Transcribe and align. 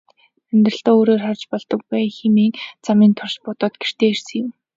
Амьдралаа 0.51 0.95
өөрөөр 0.97 1.21
харж 1.25 1.41
өөдрөг 1.55 1.81
байя 1.91 2.09
хэмээн 2.17 2.53
замын 2.85 3.11
турш 3.17 3.35
бодоод 3.45 3.73
гэртээ 3.81 4.09
ирсэн 4.13 4.37
юм. 4.43 4.49